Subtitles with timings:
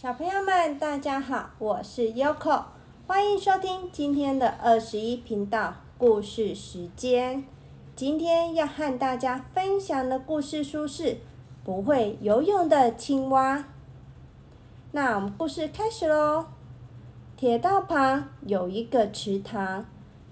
[0.00, 2.66] 小朋友们，大家好，我是 Yoko，
[3.08, 7.42] 欢迎收听今天的二十一频道故事时间。
[7.96, 11.02] 今天要和大家分享的故事书是
[11.64, 13.56] 《不会游泳的青蛙》。
[14.92, 16.46] 那我们故事开始喽。
[17.36, 19.84] 铁道旁有一个池塘，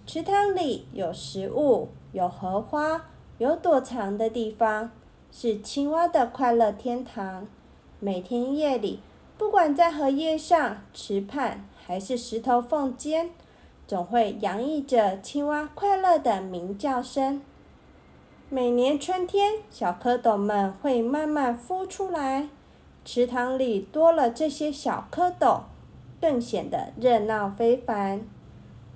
[0.07, 3.07] 池塘里有食物，有荷花，
[3.39, 4.93] 有躲藏的地方，
[5.33, 7.49] 是青蛙的快乐天堂。
[7.99, 9.01] 每天夜里。
[9.39, 13.31] 不管在荷叶上、池畔，还是石头缝间，
[13.87, 17.43] 总会洋溢着青蛙快乐的鸣叫声。
[18.49, 22.49] 每年春天，小蝌蚪们会慢慢孵出来，
[23.05, 25.61] 池塘里多了这些小蝌蚪，
[26.21, 28.23] 更显得热闹非凡。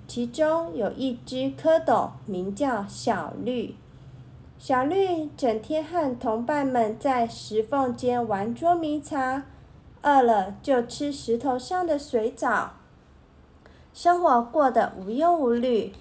[0.07, 3.75] 其中有一只蝌蚪，名叫小绿。
[4.57, 9.43] 小绿整天和同伴们在石缝间玩捉迷藏。
[10.03, 12.71] 饿了就吃石头上的水藻，
[13.93, 15.93] 生活过得无忧无虑。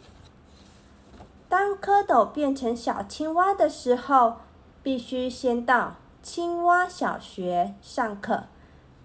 [1.49, 4.37] 当蝌蚪变成小青蛙的时候，
[4.83, 8.45] 必须先到青蛙小学上课，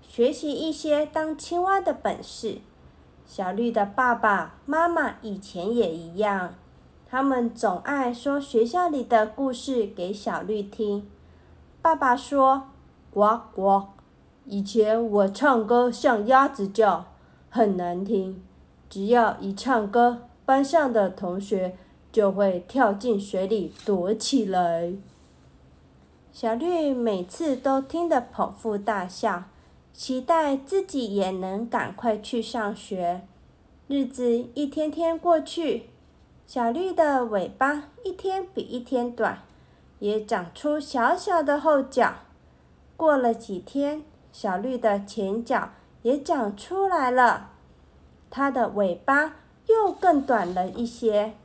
[0.02, 2.60] 学习一些当青蛙的本事。
[3.26, 6.54] 小绿的爸爸妈妈以前也一样，
[7.10, 11.10] 他们总爱说学校里的故事给小绿听。
[11.82, 12.68] 爸爸说
[13.12, 13.88] ：“呱呱。”
[14.48, 17.06] 以前我唱歌像鸭子叫，
[17.50, 18.44] 很难听。
[18.88, 21.76] 只要一唱歌，班上的同学
[22.12, 24.94] 就会跳进水里躲起来。
[26.32, 29.46] 小绿每次都听得捧腹大笑，
[29.92, 33.22] 期待自己也能赶快去上学。
[33.88, 35.90] 日子一天天过去，
[36.46, 39.40] 小绿的尾巴一天比一天短，
[39.98, 42.14] 也长出小小的后脚。
[42.96, 44.04] 过了几天。
[44.38, 45.70] 小绿的前脚
[46.02, 47.52] 也长出来了，
[48.30, 51.36] 它的尾巴又更短了一些。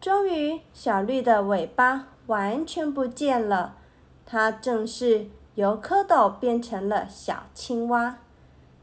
[0.00, 3.74] 终于，小绿的尾巴完全不见了，
[4.24, 8.16] 它正式由蝌蚪变成了小青蛙。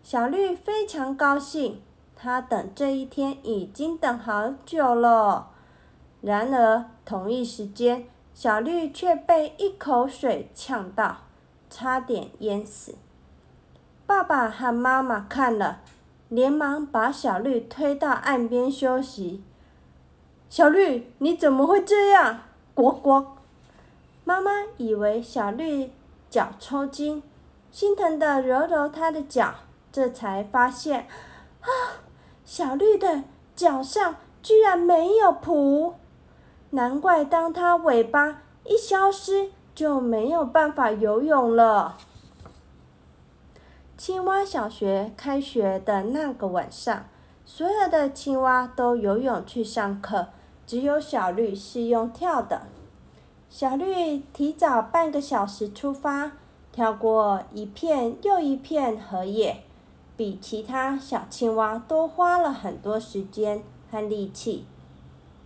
[0.03, 1.81] 小绿非常高兴，
[2.15, 5.49] 它等这一天已经等好久了。
[6.21, 8.05] 然而，同一时间，
[8.35, 11.21] 小绿却被一口水呛到。
[11.69, 12.95] 差点淹死！
[14.05, 15.81] 爸爸和妈妈看了，
[16.29, 19.43] 连忙把小绿推到岸边休息。
[20.49, 22.39] 小绿，你怎么会这样？
[22.73, 23.25] 呱呱！
[24.23, 25.91] 妈妈以为小绿
[26.29, 27.21] 脚抽筋，
[27.71, 29.53] 心疼的揉揉它的脚，
[29.91, 31.07] 这才发现，
[31.61, 31.69] 啊，
[32.43, 33.23] 小绿的
[33.55, 35.93] 脚上居然没有蹼，
[36.71, 39.51] 难怪当它尾巴一消失。
[39.79, 41.95] 就没有办法游泳了。
[43.97, 47.05] 青蛙小学开学的那个晚上，
[47.45, 50.27] 所有的青蛙都游泳去上课，
[50.67, 52.63] 只有小绿是用跳的。
[53.49, 56.33] 小绿提早半个小时出发，
[56.73, 59.63] 跳过一片又一片荷叶，
[60.17, 64.65] 比其他小青蛙多花了很多时间和力气，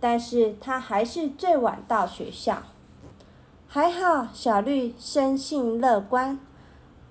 [0.00, 2.64] 但是它还是最晚到学校。
[3.74, 6.38] 还好，小绿生性乐观，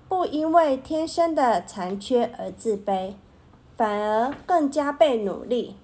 [0.08, 3.12] 不因为天生的残缺而自卑，
[3.76, 5.76] 反而更加倍努力。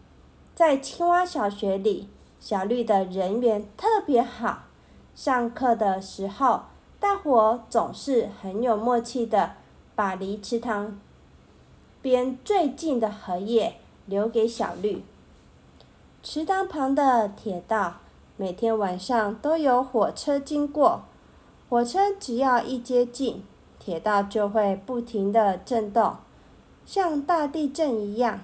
[0.55, 2.09] 在青蛙小学里，
[2.41, 4.61] 小绿的人缘特别好。
[5.15, 6.63] 上课的时候，
[6.99, 9.57] 大伙总是很有默契的，
[9.95, 10.99] 把离池塘
[12.01, 13.75] 边最近的荷叶
[14.07, 15.05] 留给小绿。
[16.23, 17.97] 池塘旁的铁道。
[18.41, 21.03] 每天晚上都有火车经过，
[21.69, 23.45] 火车只要一接近，
[23.79, 26.17] 铁道就会不停地震动，
[26.87, 28.41] 像大地震一样，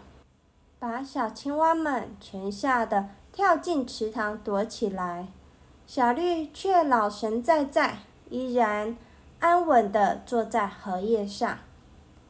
[0.79, 5.29] 把小青蛙们全吓得跳进池塘躲起来。
[5.87, 8.99] 小绿却老神在在，依然
[9.39, 11.61] 安稳地坐在荷叶上。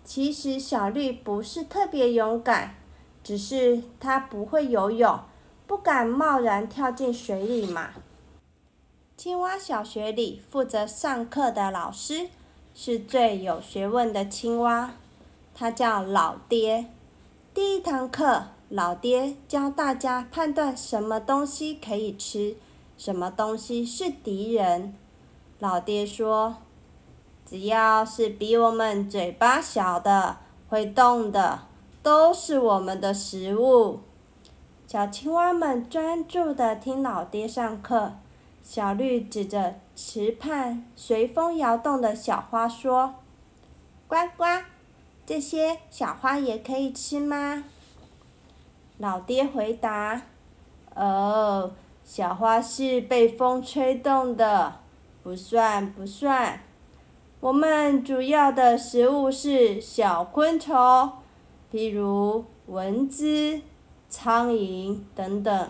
[0.05, 2.77] 其实小绿不是特别勇敢，
[3.25, 5.19] 只是它不会游泳。
[5.67, 7.91] 不敢贸然跳进水里嘛。
[9.17, 12.29] 青蛙小学里负责上课的老师
[12.75, 14.93] 是最有学问的青蛙，
[15.55, 16.87] 他叫老爹。
[17.53, 22.57] 第一堂课，老爹教大家判断什么东西可以吃，
[22.97, 24.95] 什么东西是敌人。
[25.59, 26.59] 老爹说
[27.49, 30.37] ：“只要是比我们嘴巴小的、
[30.69, 31.61] 会动的，
[32.03, 34.01] 都是我们的食物。”
[34.87, 38.13] 小青蛙们专注地听老爹上课。
[38.63, 43.17] 小绿指着池畔随风摇动的小花说
[44.07, 44.45] ：“呱呱，
[45.25, 47.65] 这些小花也可以吃吗？
[48.99, 50.23] 老爹回答
[50.95, 51.73] ：“哦，
[52.05, 54.77] 小花是被风吹动的，
[55.25, 56.61] 不算不算。
[57.41, 60.75] 我们主要的食物是小昆虫，
[61.73, 63.61] 譬如蚊子、
[64.09, 65.69] 苍蝇等等。”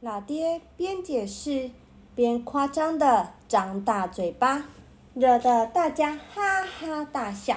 [0.00, 1.70] 老爹边解释
[2.14, 4.64] 边夸张的张大嘴巴，
[5.14, 7.56] 惹得大家哈哈大笑。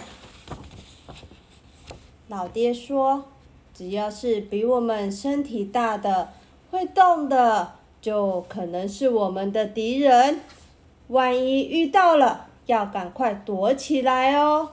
[2.28, 3.26] 老爹说
[3.74, 6.32] ：“只要是比我们身体大的、
[6.72, 10.40] 会动的，就可能是我们的敌人。
[11.10, 14.72] 万一遇到了，要赶快躲起来哦。”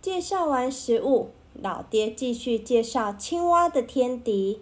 [0.00, 4.60] 介绍完食物，老爹继续介绍青蛙的天敌。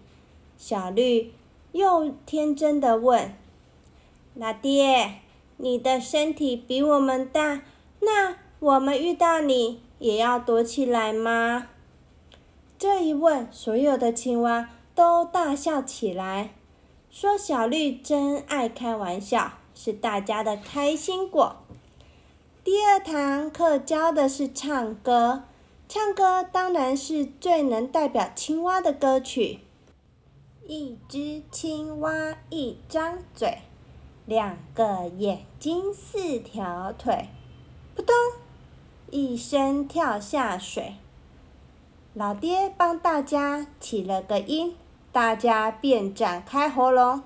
[0.56, 1.32] 小绿
[1.72, 3.34] 又天真的问
[4.34, 5.20] ：“老爹，
[5.56, 7.62] 你的身体比我们大，
[8.00, 11.68] 那我们遇到你也要躲起来吗？”
[12.78, 16.54] 这一问，所有的青蛙都大笑起来，
[17.10, 21.56] 说：“小绿真爱开玩笑，是大家的开心果。”
[22.64, 25.44] 第二堂课教的是唱歌，
[25.92, 29.58] 唱歌当然是最能代表青蛙的歌曲。
[30.64, 33.58] 一只青蛙一张嘴，
[34.24, 37.26] 两个眼睛四条腿，
[37.96, 38.14] 扑通，
[39.10, 40.94] 一声跳下水。
[42.14, 44.76] 老爹帮大家起了个音，
[45.10, 47.24] 大家便展开喉咙，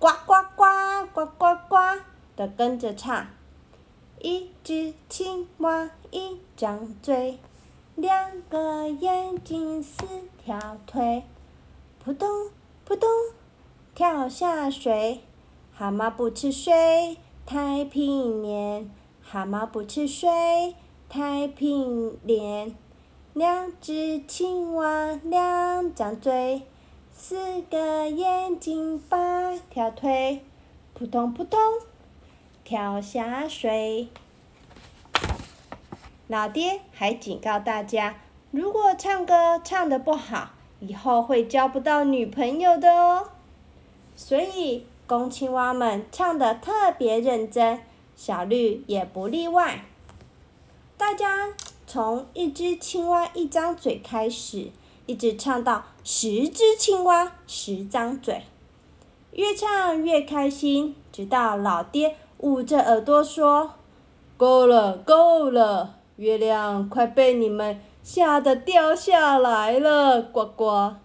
[0.00, 1.76] 呱呱呱呱呱呱
[2.34, 3.28] 的跟着唱。
[4.18, 7.38] 一只青蛙一张嘴，
[8.00, 10.06] 两个眼睛四
[10.42, 11.22] 条腿，
[12.02, 12.50] 扑通
[12.82, 13.06] 扑通
[13.94, 15.20] 跳下水。
[15.74, 18.88] 蛤蟆不吃水，太平脸；
[19.22, 20.74] 蛤蟆不吃水，
[21.10, 22.74] 太平脸。
[23.34, 26.62] 两只青蛙两张嘴，
[27.12, 30.42] 四个眼睛八条腿，
[30.94, 31.60] 扑通扑通
[32.64, 34.08] 跳下水。
[36.30, 38.14] 老爹还警告大家，
[38.52, 43.30] 如果唱歌唱得不好，以后会交不到女朋友的哦。
[44.14, 47.80] 所以公青蛙们唱得特别认真，
[48.14, 49.84] 小绿也不例外。
[50.96, 51.48] 大家。
[51.92, 54.70] 从一只青蛙一张嘴开始，
[55.06, 58.44] 一直唱到十只青蛙十张嘴，
[59.32, 63.72] 越唱越开心，直到老爹捂着耳朵说
[64.38, 70.96] ：“够了，够了，月亮快被你们吓得掉下来了，呱呱！”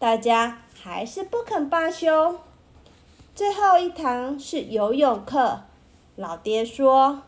[0.00, 2.38] 大家还是不肯罢休。
[3.34, 5.64] 最后一堂是游泳课，
[6.16, 7.24] 老爹说，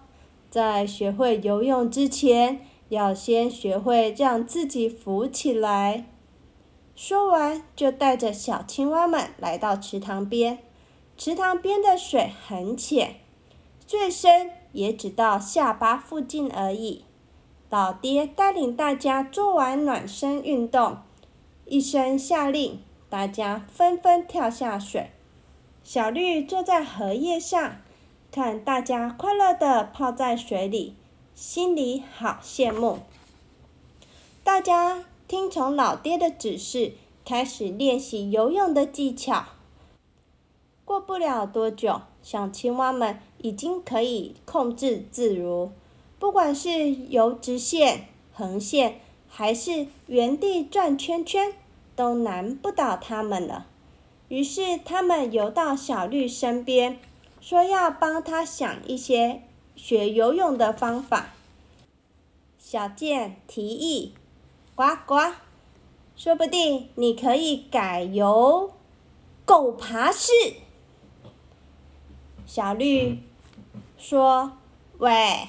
[0.48, 2.60] 在学会游泳之前。
[2.88, 6.06] 要先学会让自己浮起来。
[6.94, 10.60] 说完，就带着小青蛙们来到池塘边。
[11.18, 13.16] 池塘边的水很浅，
[13.84, 17.05] 最深也只到下巴附近而已。
[17.68, 20.98] 老爹带领大家做完暖身运动，
[21.64, 25.10] 一声下令，大家纷纷跳下水。
[25.82, 27.76] 小绿坐在荷叶上，
[28.30, 30.94] 看大家快乐地泡在水里。
[31.34, 33.00] 心里好羡慕。
[34.42, 36.92] 大家听从老爹的指示，
[37.26, 39.44] 开始练习游泳的技巧。
[40.87, 45.73] 过不了多久，小青蛙们已经可以控制自如，
[46.18, 51.52] 不管是游直线、横线，还是原地转圈圈，
[51.94, 53.66] 都难不倒它们了。
[54.28, 56.99] 于是，他们游到小绿身边，
[57.40, 59.42] 说要帮他想一些。
[59.76, 61.35] 学游泳的方法，
[62.58, 64.14] 小健提议
[64.75, 65.35] ：“呱呱，
[66.16, 68.73] 说不定你可以改游
[69.44, 70.32] 狗爬式。”
[72.46, 73.18] 小绿
[73.99, 74.52] 说
[74.96, 75.46] ：“喂，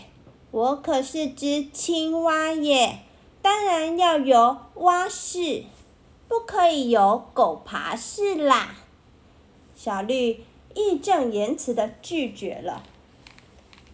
[0.52, 3.00] 我可是只青蛙耶，
[3.42, 5.64] 当然要游蛙式，
[6.28, 8.76] 不可以游狗爬式啦。”
[9.76, 12.84] 小绿义正言辞的拒绝了。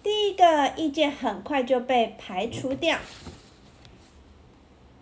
[0.01, 2.97] 第一个意见很快就被排除掉，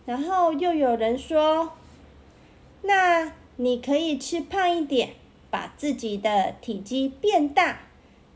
[0.06, 1.74] 然后又有人说
[2.84, 5.14] ：“那你可以吃胖一点，
[5.50, 7.80] 把自己的体积变大，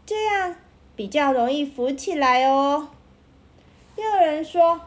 [0.05, 0.55] 这样
[0.95, 2.89] 比较容易浮起来哦。”
[3.96, 4.82] 又有人说：“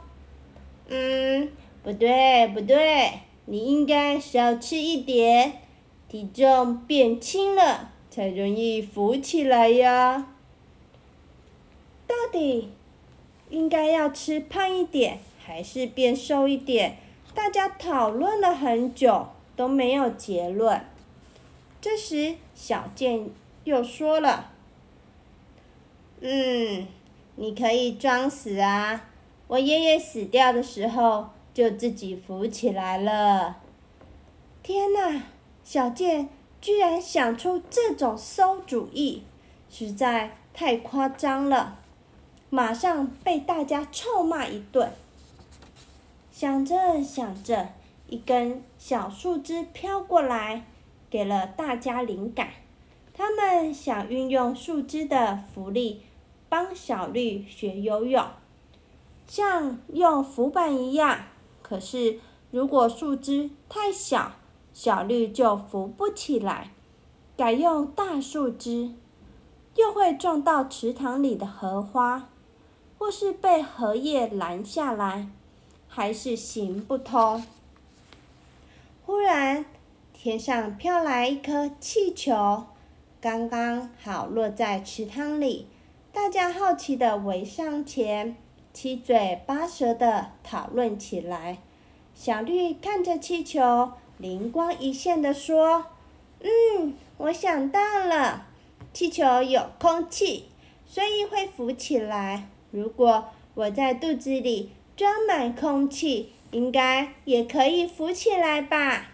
[0.89, 1.51] 嗯，
[1.83, 5.63] 不对不对，你应该少吃一点，
[6.09, 10.29] 体重变轻了才容易浮起来呀。”
[12.07, 12.71] 到底
[13.51, 16.97] 应该要吃胖一点，还是变瘦一点？
[17.35, 20.85] 大家讨论了很久，都没有结论。
[21.81, 23.31] 这时，小健
[23.65, 24.51] 又说了
[26.21, 26.87] ：“嗯，
[27.41, 29.09] 你可以装死啊！
[29.47, 33.59] 我爷爷死掉的时候，就自己浮起来了。”
[34.61, 35.23] 天哪！
[35.63, 36.29] 小健
[36.61, 39.23] 居然想出这种馊主意，
[39.71, 41.79] 实在太夸张了。
[42.51, 44.91] 马上被大家臭骂一顿。
[46.33, 47.69] 想着想着，
[48.09, 50.65] 一根小树枝飘过来，
[51.09, 52.49] 给了大家灵感。
[53.15, 56.03] 他们想运用树枝的浮力，
[56.49, 58.25] 帮小绿学游泳，
[59.27, 61.21] 像用浮板一样。
[61.63, 62.19] 可是
[62.51, 64.33] 如果树枝太小，
[64.73, 66.73] 小绿就浮不起来。
[67.37, 68.95] 改用大树枝，
[69.77, 72.29] 又会撞到池塘里的荷花。
[73.01, 75.29] 或是被荷叶拦下来，
[75.87, 77.47] 还是行不通。
[79.07, 79.65] 忽然，
[80.13, 82.65] 天上飘来一颗气球，
[83.21, 85.69] 刚刚好落在池塘里。
[86.11, 88.35] 大家好奇的围上前，
[88.73, 91.59] 七嘴八舌的讨论起来。
[92.15, 95.87] 小绿看着气球，灵光一现的说
[96.41, 98.47] ：“嗯，我想到了，
[98.95, 100.47] 气球有空气，
[100.87, 109.09] 所以会浮起来。”如果我在肚子里装满空气，应该也可以浮起来吧？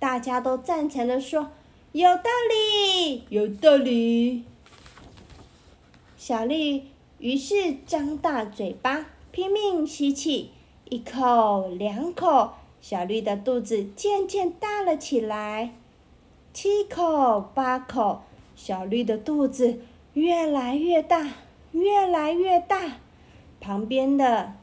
[0.00, 1.52] 大家都赞成的说
[1.92, 4.44] ：“有道理，有道理。”
[6.26, 6.82] 小绿
[7.20, 10.50] 于是张大嘴巴，拼命吸气，
[10.88, 15.72] 一口两口，小绿的肚子渐渐大了起来。
[16.52, 18.22] 七口八口，
[18.56, 19.78] 小绿的肚子
[20.14, 21.34] 越来越大。
[21.70, 22.96] 越来越大，
[23.60, 24.54] 旁边的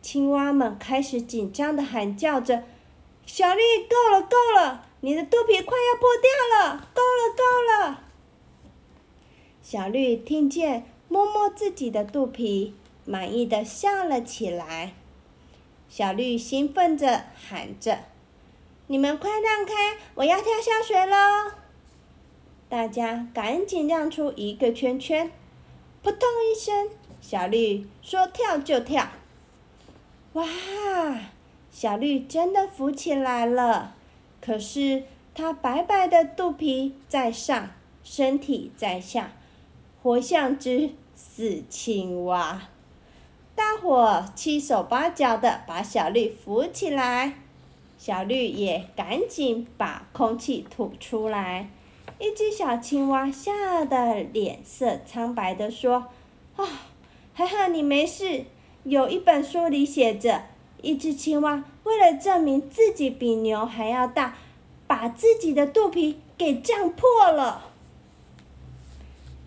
[0.00, 2.62] 青蛙们开始紧张的喊叫着
[3.26, 8.04] ：“小绿，够了，够了，你的肚皮快要破掉了，够了，够了。”
[9.70, 12.72] 小绿听见，摸摸自己的肚皮，
[13.04, 14.94] 满意的笑了起来。
[15.90, 17.98] 小绿兴奋着喊着
[18.88, 21.52] ：“你们快让开，我要跳下水喽！”
[22.70, 25.30] 大家赶紧让出一个圈圈。
[26.02, 26.88] 扑通一声，
[27.20, 29.06] 小绿说：“跳就跳。”
[30.32, 30.46] 哇，
[31.70, 33.94] 小绿真的浮起来了。
[34.40, 35.02] 可是
[35.34, 37.68] 它白白的肚皮在上，
[38.02, 39.32] 身体在下，
[40.08, 42.62] 活像只死青蛙。
[43.54, 47.34] 大伙七手八脚的把小绿扶起来，
[47.98, 51.68] 小绿也赶紧把空气吐出来。
[52.18, 56.06] 一只小青蛙吓得脸色苍白的说
[56.56, 56.64] ：“啊，
[57.34, 58.46] 还好你没事。
[58.84, 60.44] 有一本书里写着，
[60.80, 64.38] 一只青蛙为了证明自己比牛还要大，
[64.86, 67.66] 把自己的肚皮给胀破了。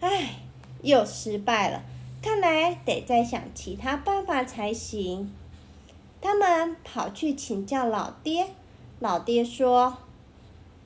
[0.01, 0.40] 唉，
[0.81, 1.83] 又失败了，
[2.21, 5.31] 看来得再想其他办法才行。”
[6.21, 8.47] 他们跑去请教老爹，
[8.99, 9.97] 老爹说：“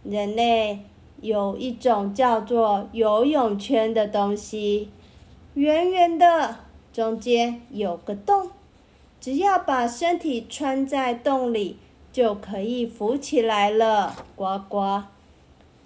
[0.04, 0.80] 人类。”
[1.22, 4.92] 有一种叫做游泳圈的东西，
[5.54, 6.58] 圆圆的，
[6.92, 8.52] 中间有个洞，
[9.22, 11.78] 只要把身体穿在洞里，
[12.12, 14.14] 就可以浮起来了。
[14.36, 15.04] 呱呱！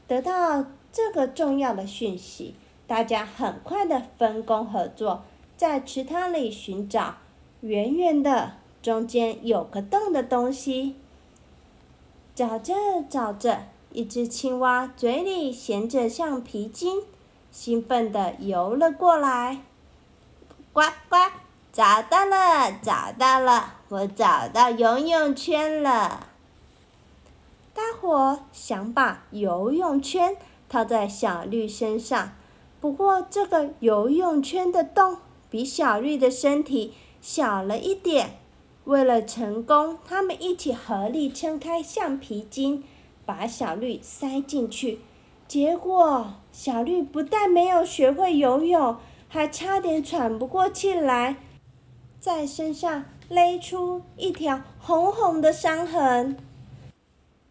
[0.07, 2.55] 得到这个重要的讯息，
[2.89, 5.21] 大家很快的分工合作，
[5.55, 7.17] 在池塘里寻找
[7.61, 10.95] 圆圆的、中间有个洞的东西。
[12.33, 12.73] 找着
[13.07, 13.59] 找着。
[13.91, 17.01] 一只青蛙嘴里衔着橡皮筋，
[17.51, 19.61] 兴奋地游了过来。
[20.73, 21.15] 呱呱，
[21.71, 26.27] 找到了，找到了，我找到游泳圈了。
[27.73, 30.35] 大伙想把游泳圈
[30.67, 32.33] 套在小绿身上，
[32.79, 35.17] 不过这个游泳圈的洞
[35.49, 38.37] 比小绿的身体小了一点。
[38.85, 42.83] 为了成功，他们一起合力撑开橡皮筋。
[43.25, 45.01] 把小绿塞进去，
[45.47, 51.35] 结果小绿不但没有学会游泳，还差点喘不过气来，
[52.19, 56.37] 在身上勒出一条红红的伤痕。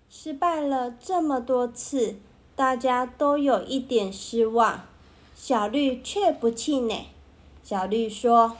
[0.09, 2.17] 失败了这么多次，
[2.57, 4.88] 大家都有一点失望，
[5.41, 7.07] 小绿却不气馁。
[7.63, 8.57] 小绿说：“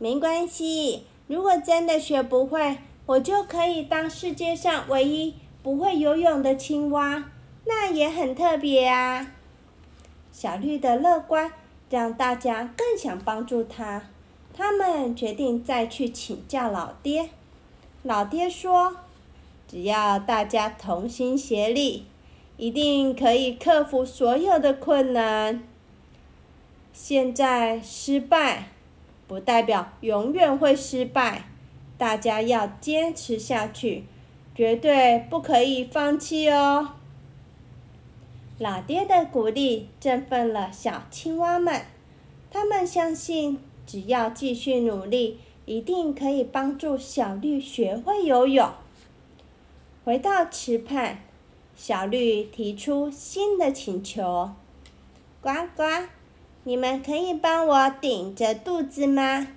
[0.00, 7.30] 没关系，如果真的学不会，我就可以当世界上唯一。”不会游泳的青蛙，
[7.66, 9.32] 那也很特别啊。
[10.32, 11.52] 小绿的乐观
[11.88, 14.02] 让大家更想帮助他。
[14.52, 17.28] 他们决定再去请教老爹。
[18.02, 18.96] 老爹说
[19.70, 22.06] ：“只要大家同心协力，
[22.56, 25.62] 一定可以克服所有的困难。
[27.04, 28.68] 现在失败，
[29.26, 31.46] 不代表永远会失败。
[31.98, 34.04] 大家要坚持下去，
[34.54, 36.92] 绝对不可以放弃哦。”
[38.56, 41.82] 老爹的鼓励振奋了小青蛙们，
[42.52, 48.70] 他们相信，只要继续努力，一定可以帮助小绿学会游泳。
[50.04, 51.18] 回到池畔，
[51.74, 54.52] 小绿提出新的请求
[55.42, 55.82] ：“呱呱，
[56.64, 59.48] 你们可以帮我顶着肚子吗？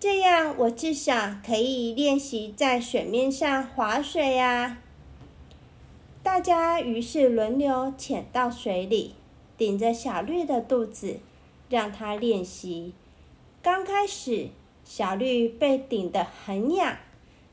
[0.00, 4.78] 这样我至少可以练习在水面上划水呀。”
[6.24, 9.14] 大家于是轮流潜到水里，
[9.58, 11.18] 顶着小绿的肚子，
[11.68, 12.94] 让它练习。
[13.62, 14.48] 刚开始，
[14.84, 16.96] 小绿被顶得很痒，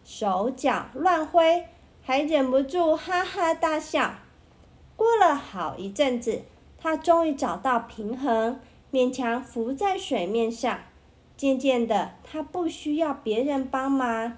[0.05, 1.65] 手脚乱挥，
[2.01, 4.15] 还忍不住哈哈大笑。
[4.95, 6.43] 过了好一阵子，
[6.77, 8.59] 它终于找到平衡，
[8.91, 10.79] 勉强浮在水面上。
[11.37, 14.37] 渐渐的，它不需要别人帮忙，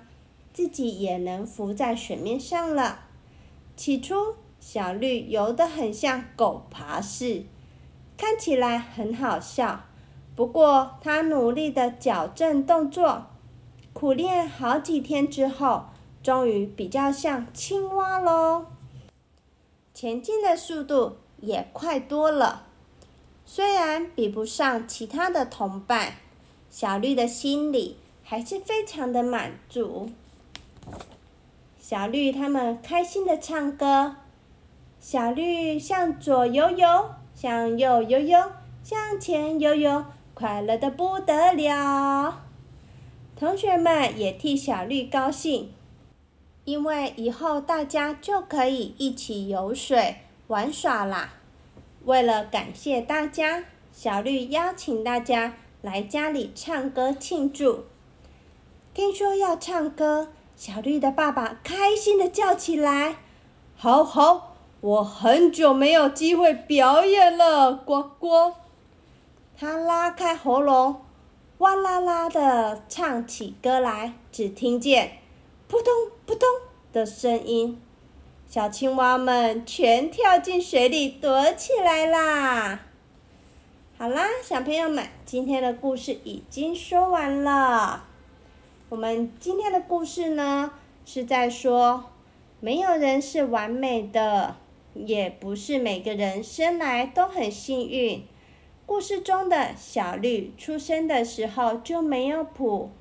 [0.54, 3.02] 自己也能浮在水面上了。
[3.76, 7.44] 起初，小绿游得很像狗爬式，
[8.16, 9.82] 看起来很好笑。
[10.34, 13.26] 不过，它努力的矫正动作，
[13.92, 15.88] 苦练好几天之后，
[16.24, 18.68] 终于比较像青蛙喽。
[19.94, 22.68] 前进的速度也快多了。
[23.46, 26.14] 虽然比不上其他的同伴，
[26.70, 30.10] 小绿的心里还是非常的满足。
[31.80, 34.16] 小绿他们开心的唱歌，
[35.00, 42.42] 小绿向左游游，向右游游，向前游游，快乐的不得了。
[43.36, 45.74] 同学们也替小绿高兴，
[46.64, 50.16] 因为以后大家就可以一起游水
[50.48, 51.34] 玩耍啦。
[52.06, 57.86] 为了感谢大家，小绿邀请大家来家里唱歌庆祝。
[58.94, 60.30] 听说要唱歌。
[60.56, 63.16] 小绿的爸爸开心的叫起来
[63.76, 68.54] ：“好好，我很久没有机会表演了，呱呱！”
[69.58, 71.02] 他拉开喉咙，
[71.58, 75.18] 哇啦啦的唱起歌来，只听见
[75.68, 75.92] “扑通
[76.28, 76.48] 扑通”
[76.94, 77.82] 的声音，
[78.54, 82.82] 小青蛙们全跳进水里躲起来啦。
[83.98, 88.06] 好啦，小朋友们，今天的故事已经说完了。
[88.90, 90.72] 我们今天的故事呢，
[91.04, 92.12] 是在说，
[92.60, 94.56] 没有人是完美的，
[94.94, 98.24] 也不是每个人生来都很幸运。
[98.86, 102.92] 故事中的小绿出生的时候就没有谱，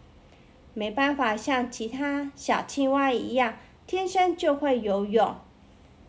[0.72, 3.56] 没办法像其他小青蛙一样
[3.92, 5.34] 天生就会游泳。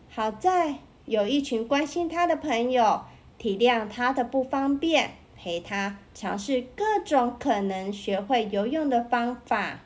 [0.08, 3.02] 好在有一群关心他的朋友，
[3.36, 5.10] 体谅他的不方便。
[5.36, 9.80] 陪他尝试各种可能学会游泳的方法。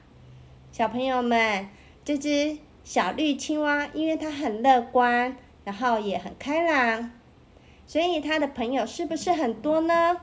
[0.71, 1.69] 小朋友们，
[2.05, 7.11] 这只小绿青蛙，因为它很乐观，然后也很开朗，
[7.85, 10.19] 所以它的朋友是不是很多呢？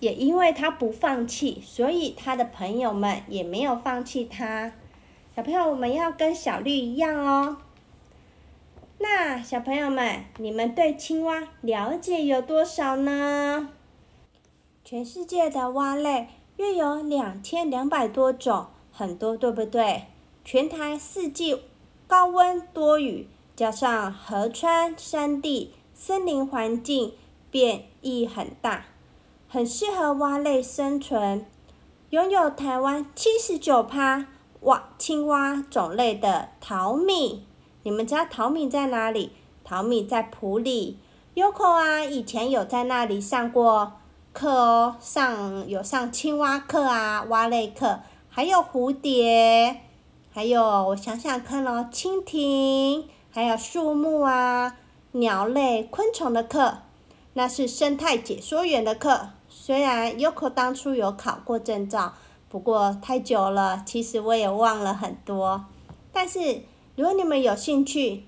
[0.00, 4.72] 也因为它不放弃，所以它的朋友们也没有放弃它。
[5.34, 7.56] 小朋友我们要跟小绿一样哦。
[8.98, 13.70] 那小朋友们，你们对青蛙了解有多少呢？
[14.84, 20.04] 全世界的蛙类约有两千两百多种，很多，对不对？
[20.44, 21.62] 全台四季
[22.06, 27.12] 高温多雨，加上河川、山地、森林环境
[27.50, 28.86] 变异很大，
[29.48, 31.44] 很适合蛙类生存。
[32.10, 34.28] 拥有台湾七十九趴
[34.64, 37.46] 蛙青蛙种类的淘米，
[37.82, 39.32] 你们知道淘米在哪里？
[39.62, 40.98] 淘米在埔里
[41.34, 43.92] ，Yoko 啊，以前有在那里上过。
[44.32, 49.82] 课哦，上有上青蛙课啊，蛙类课，还有蝴蝶，
[50.32, 54.76] 还有我想想看哦，蜻蜓，还有树木啊，
[55.12, 56.78] 鸟类、昆虫的课，
[57.34, 59.28] 那是生态解说员的课。
[59.48, 62.14] 虽然 Yoko 当初有考过证照，
[62.54, 65.64] 不过太久了，其实我也忘了很多。
[66.12, 66.62] 但是
[66.94, 68.26] 如果你们有兴趣，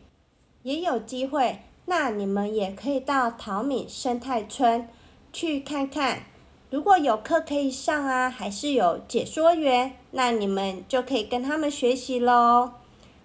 [0.65, 4.89] 也有机会，那你们也可以到淘米生态村。
[5.33, 6.23] 去看看，
[6.71, 12.73] 如果有课可以上啊，还是有解说员，那你们就可以跟他们学习喽。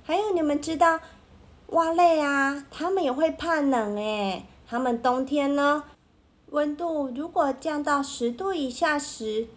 [0.03, 0.99] 还有你们知道，
[1.69, 4.45] 蛙类啊，他们也会怕冷诶。
[4.67, 5.83] 他们冬天呢，
[6.51, 9.47] 温度如果降到十度以下时，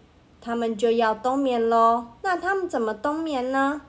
[0.45, 2.05] 它们就要冬眠喽。
[2.21, 3.81] 那它们怎么冬眠呢？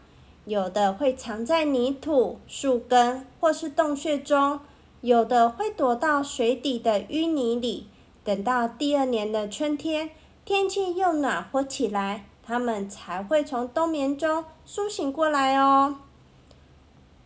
[0.45, 4.61] 有的会藏在泥土、树根或是洞穴中，
[5.01, 7.89] 有的会躲到水底的淤泥里。
[8.23, 10.11] 等到第二年的春天，
[10.45, 15.97] 天气又暖和起来，它们才会从冬眠中苏醒过来哦。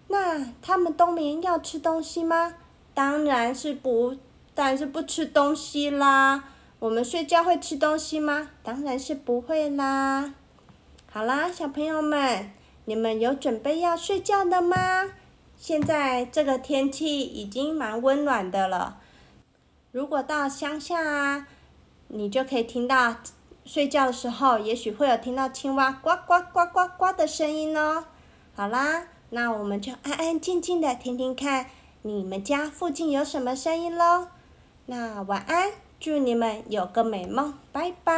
[0.07, 2.55] 那它们冬眠要吃东西吗？
[2.95, 4.15] 当然是不，
[4.55, 6.45] 当然是不吃东西啦。
[6.79, 8.51] 我们睡觉会吃东西吗？
[8.63, 10.33] 当然是不会啦。
[11.11, 12.51] 好啦，小朋友们，
[12.85, 15.11] 你们有准备要睡觉的吗？
[15.57, 19.01] 现在这个天气已经蛮温暖的了。
[19.91, 21.47] 如果到乡下啊，
[22.07, 23.17] 你就可以听到
[23.65, 28.05] 睡觉的时候，也许会有听到青蛙呱呱呱呱呱的声音哦。
[28.55, 31.65] 好啦，那我们就安安静静的听听看，
[32.03, 34.27] 你们家附近有什么声音喽。
[34.85, 35.73] 那晚安。
[35.99, 38.13] 祝你们有个美梦，拜拜，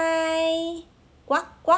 [1.26, 1.74] 呱呱。